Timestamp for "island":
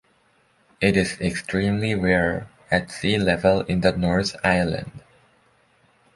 4.43-5.03